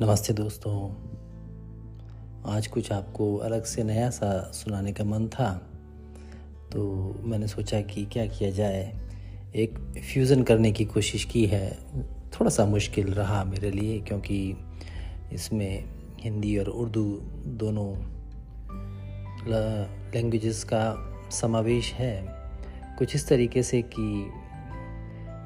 नमस्ते 0.00 0.32
दोस्तों। 0.32 0.90
आज 2.54 2.66
कुछ 2.66 2.92
आपको 2.92 3.36
अलग 3.36 3.64
से 3.64 3.84
नया 3.84 4.10
सा 4.10 4.50
सुनाने 4.54 4.92
का 4.92 5.04
मन 5.04 5.28
था 5.28 5.52
तो 6.72 7.14
मैंने 7.22 7.46
सोचा 7.46 7.80
कि 7.80 8.04
क्या 8.04 8.26
किया 8.26 8.50
जाए। 8.50 9.00
एक 9.54 9.78
फ्यूज़न 10.12 10.42
करने 10.42 10.72
की 10.72 10.84
कोशिश 10.84 11.24
की 11.24 11.46
है। 11.46 11.78
थोड़ा 12.06 12.50
सा 12.50 12.66
मुश्किल 12.66 13.06
रहा 13.06 13.44
मेरे 13.44 13.70
लिए, 13.70 14.00
क्योंकि 14.00 14.56
इसमें 15.32 15.84
हिंदी 16.20 16.58
और 16.58 16.66
उर्दू 16.66 17.04
दोनों 17.46 17.94
लैंग्वेजेस 20.14 20.64
का 20.64 21.12
समावेश 21.30 21.92
है। 21.92 22.26
कुछ 22.98 23.14
इस 23.14 23.28
तरीके 23.28 23.62
से 23.62 23.82
कि 23.82 24.30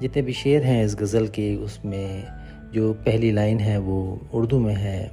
जितने 0.05 0.23
भी 0.23 0.33
शेर 0.33 0.63
हैं 0.63 0.85
इस 0.85 0.95
गज़ल 0.95 1.29
के, 1.29 1.57
उसमें 1.57 2.27
जो 2.73 2.93
पहली 2.93 3.31
लाइन 3.33 3.61
है 3.61 3.79
वो 3.79 4.21
उर्दू 4.35 4.59
में 4.59 4.75
है 4.75 5.09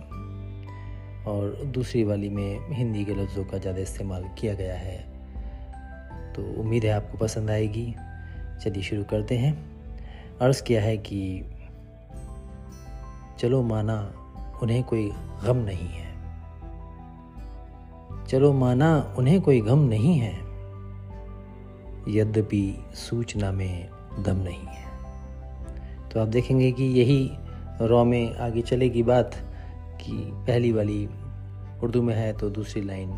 और 1.28 1.64
दूसरी 1.66 2.04
वाली 2.04 2.30
में 2.30 2.74
हिंदी 2.74 3.06
के 3.06 3.14
लफ्ज़ों 3.14 3.46
का 3.46 3.58
ज़्यादा 3.58 3.80
इस्तेमाल 3.82 4.24
किया 4.40 4.54
गया 4.54 4.76
है। 4.76 4.98
तो 6.34 6.62
उम्मीद 6.62 6.86
है 6.86 6.92
आपको 6.92 7.18
पसंद 7.18 7.50
आएगी। 7.50 7.96
चलिए 8.64 8.84
शुरू 8.84 9.04
करते 9.04 9.38
हैं। 9.38 9.54
अर्ज़ 10.42 10.64
किया 10.64 10.82
है 10.82 10.98
कि 10.98 11.46
चलो 13.40 13.64
माना 13.64 14.14
उन्हें 14.64 14.84
कोई 14.84 15.12
गम 15.44 15.58
नहीं 15.58 15.90
है। 15.90 16.12
चलो 18.26 18.54
माना 18.54 19.16
उन्हें 19.18 19.42
कोई 19.42 19.62
गम 19.62 19.80
नहीं 19.80 20.20
है। 20.20 20.36
यद्यपि 22.10 22.86
सूचना 22.94 23.52
में 23.52 23.90
दम 24.20 24.38
नहीं 24.38 24.66
है। 24.66 24.91
तो 26.12 26.20
आप 26.20 26.28
देखेंगे 26.28 26.72
कि 26.72 26.84
यही 26.84 27.32
रॉ 27.82 28.04
में 28.04 28.36
आगे 28.36 28.62
चलेगी 28.62 29.04
बात 29.04 29.36
कि 30.02 30.12
पहली 30.48 30.72
वाली 30.72 31.06
उर्दू 31.84 32.02
में 32.02 32.16
है 32.16 32.34
तो 32.38 32.50
दूसरी 32.50 32.82
लाइन 32.82 33.10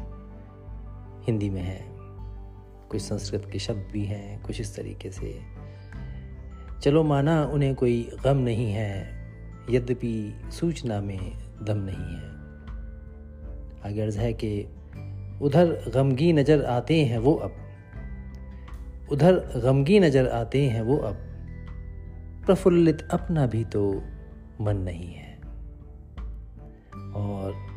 हिंदी 1.27 1.49
में 1.49 1.61
है। 1.61 1.79
कुछ 2.89 3.01
संस्कृत 3.01 3.49
के 3.51 3.59
शब्द 3.59 3.87
भी 3.91 4.05
हैं, 4.05 4.41
कुछ 4.43 4.61
इस 4.61 4.75
तरीके 4.75 5.11
से। 5.11 5.39
चलो 6.81 7.03
माना 7.03 7.43
उन्हें 7.45 7.75
कोई 7.75 8.11
गम 8.23 8.37
नहीं 8.37 8.71
है, 8.71 9.09
यद्यपि 9.69 10.33
सूचना 10.51 11.01
में 11.01 11.19
दम 11.63 11.77
नहीं 11.77 12.15
है। 12.15 12.31
आगे 13.85 14.01
अर्ज़ 14.01 14.19
है 14.19 14.33
कि 14.33 14.67
उधर 15.41 15.91
गमगी 15.93 16.33
नज़र 16.33 16.65
आते 16.65 17.05
हैं 17.05 17.17
वो 17.17 17.35
अब। 17.35 17.51
उधर 19.11 19.61
गमगी 19.65 19.99
नज़र 19.99 20.27
आते 20.27 20.65
हैं 20.65 20.81
वो 20.81 20.97
अब। 20.97 21.32
प्रफुल्लित 22.45 23.07
अपना 23.11 23.45
भी 23.45 23.65
तो 23.65 24.03
मन 24.61 24.77
नहीं 24.77 25.13
है। 25.13 25.39
और 27.15 27.73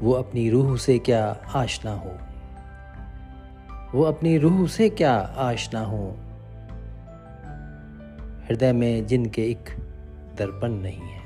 वो 0.00 0.12
अपनी 0.12 0.50
रूह 0.50 0.76
से 0.76 0.98
क्या 0.98 1.26
आशना 1.54 1.92
हो? 1.92 2.18
वो 3.98 4.04
अपनी 4.04 4.38
रूह 4.38 4.66
से 4.66 4.90
क्या 4.90 5.14
आशना 5.36 5.80
हो? 5.80 6.16
हृदय 8.46 8.72
में 8.72 9.06
जिनके 9.06 9.50
एक 9.50 9.64
दर्पण 10.38 10.68
नहीं 10.68 11.00
है। 11.00 11.24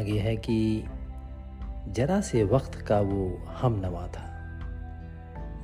आगे 0.00 0.18
है 0.18 0.36
कि 0.36 0.84
जरा 1.88 2.20
से 2.20 2.44
वक्त 2.44 2.74
का 2.74 3.00
वो 3.00 3.38
हम 3.48 3.82
नवा 3.84 4.06
था। 4.06 4.32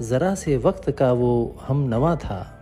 जरा 0.00 0.34
से 0.34 0.56
वक्त 0.56 0.90
का 0.90 1.12
वो 1.12 1.58
हम 1.62 1.88
नवा 1.88 2.16
था। 2.16 2.61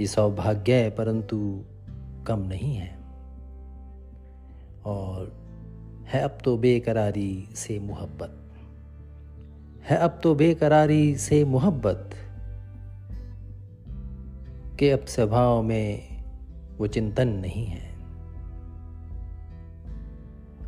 ये 0.00 0.06
सौभाग्य 0.06 0.74
है, 0.74 0.90
परंतु 0.90 1.64
कम 2.26 2.38
नहीं 2.38 2.76
है। 2.76 2.98
और 4.84 5.46
है 6.06 6.20
अब 6.20 6.38
तो 6.44 6.56
बेकरारी 6.56 7.48
से 7.54 7.78
मोहब्बत। 7.78 8.42
है 9.84 9.96
अब 9.96 10.20
तो 10.22 10.34
बेकरारी 10.34 11.16
से 11.16 11.44
मोहब्बत 11.44 12.10
के 14.78 14.90
अब 14.90 15.04
स्वभाव 15.04 15.62
में 15.62 16.16
वो 16.78 16.86
चिंतन 16.86 17.28
नहीं 17.28 17.66
है। 17.66 17.96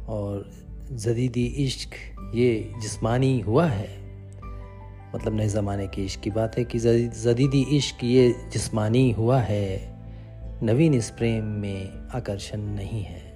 और 0.07 0.51
जदीदी 0.93 1.45
इश्क 1.45 1.91
ये 2.35 2.73
जिस्मानी 2.81 3.41
हुआ 3.41 3.67
है 3.67 4.08
मतलब 5.15 5.35
नए 5.35 5.49
ज़माने 5.49 5.87
के 5.87 6.03
इश्क 6.03 6.21
की 6.21 6.31
बात 6.31 6.59
है 6.59 6.65
कि 6.65 6.79
जदीदी 6.79 7.63
इश्क 7.63 8.05
ये 8.05 8.35
जिस्मानी 8.53 9.11
हुआ 9.11 9.41
है, 9.41 9.99
नवीन 10.63 10.95
इस 10.95 11.11
प्रेम 11.11 11.45
में 11.45 12.09
आकर्षण 12.15 12.61
नहीं 12.61 13.03
है। 13.03 13.33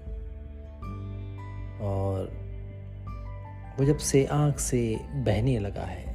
और 1.80 2.42
वो 3.78 3.84
जब 3.84 3.96
से 3.96 4.24
आँख 4.24 4.58
से 4.58 5.00
बहने 5.12 5.58
लगा 5.58 5.82
है, 5.82 6.12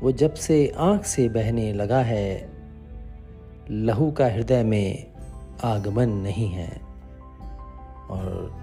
वो 0.00 0.12
जब 0.12 0.34
से 0.34 0.72
आँख 0.76 1.04
से 1.04 1.28
बहने 1.28 1.72
लगा 1.72 2.02
है, 2.02 2.50
लहू 3.70 4.10
का 4.10 4.26
हृदय 4.26 4.62
में 4.62 5.06
आगमन 5.64 6.08
नहीं 6.08 6.48
है। 6.48 6.80
और 8.10 8.56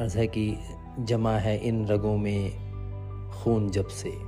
अर्ज़ 0.00 0.18
है 0.18 0.26
कि 0.26 0.58
जमा 1.00 1.38
है 1.38 1.58
इन 1.58 1.86
रगों 1.86 2.18
में 2.18 2.50
खून 3.30 3.70
जब 3.70 3.88
से। 3.88 4.27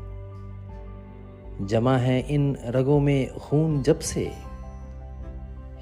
जमा 1.66 1.96
है 1.96 2.20
इन 2.20 2.56
रगों 2.66 3.00
में 3.00 3.34
खून 3.34 3.82
जब 3.82 3.98
से। 3.98 4.32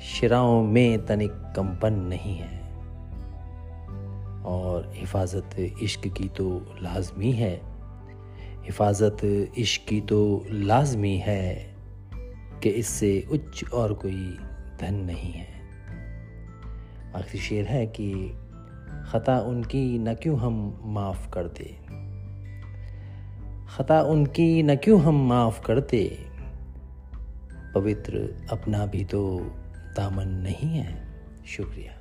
शिराओं 0.03 0.62
में 0.62 1.06
तनिक 1.06 1.31
कंपन 1.31 1.93
नहीं 1.93 2.37
है। 2.37 2.59
और 4.44 4.93
हिफाजत 4.94 5.50
इश्क 5.83 6.09
की 6.09 6.28
तो 6.28 6.75
लाजमी 6.81 7.33
है। 7.33 7.61
हिफाजत 8.65 9.17
इश्क 9.59 9.88
की 9.88 10.00
तो 10.00 10.47
लाजमी 10.50 11.17
है 11.17 11.77
कि 12.62 12.69
इससे 12.69 13.27
उच्च 13.33 13.65
और 13.75 13.94
कोई 13.94 14.38
धन 14.81 14.94
नहीं 14.94 15.33
है। 15.33 15.49
आखिरी 17.17 17.38
शेर 17.38 17.65
है 17.65 17.87
कि 17.87 18.34
ख़ता 19.12 19.41
उनकी 19.41 19.99
न 19.99 20.15
क्यों 20.15 20.38
हम 20.38 20.81
माफ़ 20.84 21.31
करते 21.31 21.78
ख़ता 23.77 24.03
उनकी 24.03 24.62
न 24.62 24.77
क्यों 24.77 25.03
हम 25.03 25.29
माफ़ 25.29 25.62
करते? 25.62 26.19
पवित्र 27.75 28.37
अपना 28.51 28.87
भी 28.87 29.05
तो 29.05 29.39
दामन 29.97 30.29
नहीं 30.29 30.69
है। 30.69 31.09
शुक्रिया। 31.47 31.97